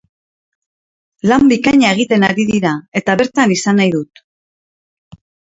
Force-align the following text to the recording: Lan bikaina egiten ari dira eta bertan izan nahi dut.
Lan 1.31 1.45
bikaina 1.51 1.91
egiten 1.97 2.27
ari 2.29 2.45
dira 2.53 2.71
eta 3.03 3.17
bertan 3.21 3.55
izan 3.59 3.81
nahi 3.83 3.93
dut. 3.97 4.27